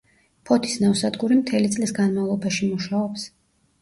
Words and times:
ფოთის 0.49 0.77
ნავსადგური 0.83 1.37
მთელი 1.41 1.69
წლის 1.75 1.93
განმავლობაში 1.99 2.71
მუშაობს. 2.71 3.29